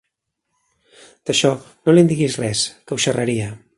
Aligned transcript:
D'això, 1.29 1.51
no 1.89 1.95
li'n 1.95 2.09
diguis 2.13 2.39
res, 2.45 2.65
que 2.87 2.97
ho 2.97 3.03
xerraria. 3.05 3.53